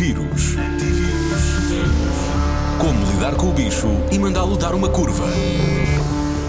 Antivírus. 0.00 0.56
Como 2.80 3.12
lidar 3.12 3.36
com 3.36 3.50
o 3.50 3.52
bicho 3.52 3.86
e 4.10 4.18
mandá-lo 4.18 4.56
dar 4.56 4.74
uma 4.74 4.88
curva. 4.88 5.26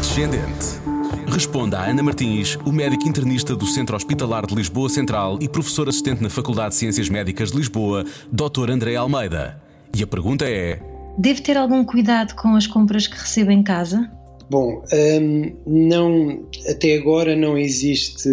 Descendente. 0.00 0.78
Responda 1.26 1.80
a 1.80 1.86
Ana 1.86 2.00
Martins, 2.00 2.56
o 2.64 2.70
médico 2.70 3.08
internista 3.08 3.56
do 3.56 3.66
Centro 3.66 3.96
Hospitalar 3.96 4.46
de 4.46 4.54
Lisboa 4.54 4.88
Central 4.88 5.36
e 5.40 5.48
professor 5.48 5.88
assistente 5.88 6.22
na 6.22 6.30
Faculdade 6.30 6.70
de 6.70 6.74
Ciências 6.76 7.08
Médicas 7.08 7.50
de 7.50 7.56
Lisboa, 7.56 8.04
Dr. 8.30 8.70
André 8.70 8.94
Almeida. 8.94 9.60
E 9.92 10.00
a 10.00 10.06
pergunta 10.06 10.44
é: 10.48 10.80
Deve 11.18 11.40
ter 11.40 11.56
algum 11.56 11.84
cuidado 11.84 12.36
com 12.36 12.54
as 12.54 12.68
compras 12.68 13.08
que 13.08 13.18
recebe 13.18 13.52
em 13.52 13.64
casa? 13.64 14.08
Bom, 14.50 14.82
hum, 14.92 15.52
não, 15.64 16.44
até 16.68 16.96
agora 16.96 17.36
não 17.36 17.56
existe, 17.56 18.28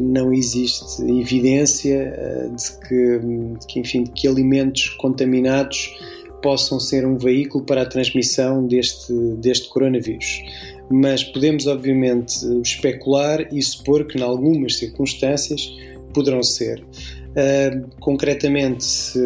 não 0.00 0.32
existe 0.32 1.02
evidência 1.02 2.14
eh, 2.16 2.48
de 2.48 2.88
que, 2.88 3.18
de 3.60 3.66
que, 3.66 3.78
enfim, 3.78 4.04
de 4.04 4.10
que 4.12 4.26
alimentos 4.26 4.88
contaminados 4.96 5.94
possam 6.42 6.80
ser 6.80 7.06
um 7.06 7.18
veículo 7.18 7.62
para 7.62 7.82
a 7.82 7.86
transmissão 7.86 8.66
deste, 8.66 9.12
deste 9.36 9.68
coronavírus. 9.68 10.42
Mas 10.90 11.22
podemos, 11.22 11.66
obviamente, 11.66 12.38
especular 12.62 13.54
e 13.54 13.60
supor 13.60 14.06
que, 14.06 14.16
em 14.16 14.22
algumas 14.22 14.78
circunstâncias, 14.78 15.70
poderão 16.18 16.42
ser. 16.42 16.84
Uh, 17.28 17.88
concretamente, 18.00 18.82
se, 18.82 19.20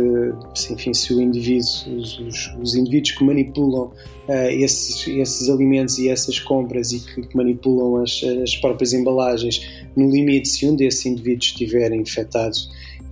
se, 0.55 0.73
enfim, 0.75 0.93
se 0.93 1.15
o 1.15 1.23
indivíduo, 1.23 1.97
os, 1.97 2.19
os, 2.19 2.55
os 2.61 2.75
indivíduos 2.75 3.13
que 3.13 3.25
manipulam 3.25 3.87
uh, 3.87 4.51
esses, 4.51 5.07
esses 5.07 5.49
alimentos 5.49 5.99
e 5.99 6.11
essas 6.11 6.39
compras 6.39 6.93
e 6.93 7.01
que, 7.01 7.23
que 7.23 7.37
manipulam 7.37 8.03
as, 8.03 8.21
as, 8.43 8.55
próprias 8.57 8.93
embalagens, 8.93 9.67
no 9.97 10.11
limite, 10.11 10.49
se 10.49 10.67
um 10.67 10.77
desses 10.77 11.07
indivíduos 11.07 11.47
estiver 11.47 11.91
infectado 11.93 12.57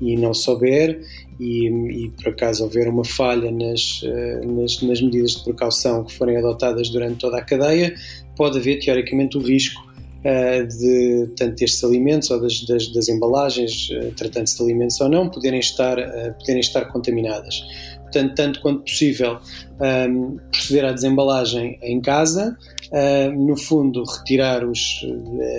e 0.02 0.16
não 0.16 0.34
souber, 0.34 1.00
e, 1.38 1.68
e 1.68 2.10
por 2.10 2.28
acaso 2.28 2.64
houver 2.64 2.86
uma 2.86 3.04
falha 3.04 3.50
nas, 3.50 4.02
uh, 4.02 4.52
nas, 4.52 4.82
nas 4.82 5.00
medidas 5.00 5.36
de 5.36 5.44
precaução 5.44 6.04
que 6.04 6.12
forem 6.12 6.36
adotadas 6.36 6.90
durante 6.90 7.20
toda 7.20 7.38
a 7.38 7.42
cadeia, 7.42 7.94
pode 8.36 8.58
haver 8.58 8.78
teoricamente 8.80 9.38
o 9.38 9.40
risco 9.40 9.89
de 10.22 11.30
tanto 11.36 11.56
destes 11.56 11.82
alimentos 11.82 12.30
ou 12.30 12.40
das, 12.40 12.64
das, 12.66 12.92
das 12.92 13.08
embalagens, 13.08 13.88
uh, 13.90 14.12
tratando-se 14.14 14.56
de 14.56 14.62
alimentos 14.64 15.00
ou 15.00 15.08
não, 15.08 15.28
poderem 15.28 15.60
estar, 15.60 15.98
uh, 15.98 16.34
poderem 16.38 16.60
estar 16.60 16.84
contaminadas. 16.86 17.62
Portanto, 18.10 18.34
tanto 18.34 18.60
quanto 18.60 18.82
possível, 18.82 19.38
um, 19.80 20.36
proceder 20.50 20.84
à 20.84 20.92
desembalagem 20.92 21.78
em 21.80 22.00
casa, 22.00 22.56
uh, 22.90 23.32
no 23.32 23.56
fundo, 23.56 24.02
retirar 24.04 24.64
os, 24.64 25.06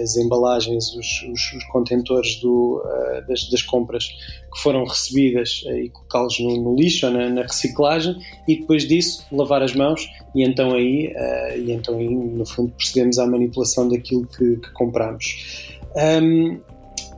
as 0.04 0.18
embalagens, 0.18 0.94
os, 0.94 1.24
os, 1.24 1.54
os 1.54 1.64
contentores 1.72 2.36
do, 2.42 2.84
uh, 2.86 3.28
das, 3.28 3.50
das, 3.50 3.62
compras 3.62 4.08
que 4.54 4.62
foram 4.62 4.84
recebidas 4.84 5.64
uh, 5.66 5.78
e 5.78 5.90
colocá-los 5.90 6.40
no, 6.40 6.62
no, 6.62 6.76
lixo 6.76 7.08
ou 7.08 7.14
na, 7.14 7.30
na, 7.30 7.42
reciclagem 7.44 8.18
e 8.48 8.58
depois 8.58 8.88
disso 8.88 9.26
lavar 9.32 9.64
as 9.64 9.74
mãos 9.74 10.08
e 10.36 10.44
então 10.44 10.74
aí, 10.74 11.14
e 11.58 11.72
então 11.72 11.98
aí 11.98 12.10
no 12.10 12.46
fundo, 12.46 12.72
procedemos 12.72 13.20
à 13.20 13.28
manipulação 13.28 13.88
daquilo 13.90 14.26
que, 14.28 14.58
que 14.58 14.72
compramos. 14.72 15.78
Um, 15.96 16.60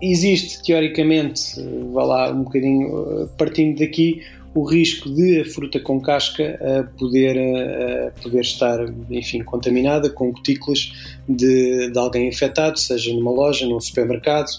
existe, 0.02 0.64
teoricamente, 0.64 1.62
vá 1.92 2.04
lá 2.04 2.32
um 2.32 2.44
bocadinho 2.44 3.30
partindo 3.38 3.80
daqui, 3.80 4.22
o 4.56 4.64
risco 4.64 5.10
de 5.10 5.42
a 5.42 5.46
fruta 5.46 5.80
com 5.80 6.00
casca 6.00 6.60
uh, 6.62 6.98
poder, 6.98 7.36
uh, 7.38 8.22
poder 8.22 8.42
estar, 8.42 8.80
enfim, 9.10 9.44
contaminada 9.44 10.10
com 10.10 10.32
gotículas 10.32 10.92
de, 11.28 11.90
de 11.90 11.98
alguém 11.98 12.28
infectado, 12.28 12.78
seja 12.80 13.14
numa 13.14 13.32
loja, 13.32 13.66
num 13.66 13.80
supermercado 13.80 14.50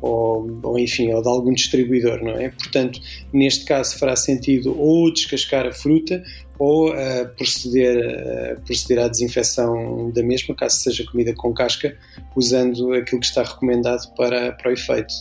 ou, 0.00 0.48
ou, 0.62 0.78
enfim, 0.78 1.12
ou 1.12 1.22
de 1.22 1.28
algum 1.28 1.52
distribuidor, 1.52 2.22
não 2.22 2.32
é? 2.32 2.50
Portanto, 2.50 3.00
neste 3.32 3.64
caso 3.64 3.98
fará 3.98 4.16
sentido 4.16 4.78
ou 4.78 5.12
descascar 5.12 5.66
a 5.66 5.72
fruta 5.72 6.22
ou 6.58 6.90
uh, 6.90 7.28
proceder, 7.38 7.96
uh, 7.96 8.60
proceder 8.60 8.98
à 8.98 9.08
desinfecção 9.08 10.10
da 10.10 10.22
mesma, 10.22 10.54
caso 10.54 10.76
seja 10.76 11.04
comida 11.10 11.32
com 11.34 11.54
casca, 11.54 11.96
usando 12.36 12.92
aquilo 12.92 13.20
que 13.20 13.26
está 13.26 13.42
recomendado 13.42 14.06
para, 14.14 14.52
para 14.52 14.70
o 14.70 14.72
efeito. 14.72 15.14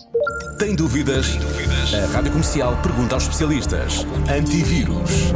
Tem 0.58 0.76
dúvidas? 0.76 1.30
Tem 1.30 1.40
dúvidas? 1.40 1.94
A 1.94 2.06
Rádio 2.08 2.32
Comercial 2.32 2.82
pergunta 2.82 3.16
aos 3.16 3.24
especialistas. 3.24 4.06
Antivírus. 4.30 5.32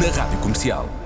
Na 0.00 0.10
Rádio 0.10 0.38
Comercial. 0.40 1.01